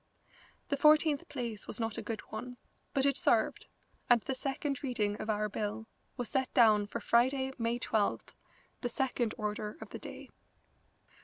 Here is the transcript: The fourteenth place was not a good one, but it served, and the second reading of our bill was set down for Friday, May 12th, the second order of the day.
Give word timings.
The 0.69 0.77
fourteenth 0.77 1.29
place 1.29 1.67
was 1.67 1.79
not 1.79 1.99
a 1.99 2.01
good 2.01 2.21
one, 2.31 2.57
but 2.91 3.05
it 3.05 3.15
served, 3.15 3.67
and 4.09 4.19
the 4.21 4.33
second 4.33 4.81
reading 4.81 5.15
of 5.21 5.29
our 5.29 5.47
bill 5.47 5.85
was 6.17 6.29
set 6.29 6.51
down 6.55 6.87
for 6.87 6.99
Friday, 6.99 7.53
May 7.59 7.77
12th, 7.77 8.33
the 8.81 8.89
second 8.89 9.35
order 9.37 9.77
of 9.79 9.89
the 9.89 9.99
day. 9.99 10.29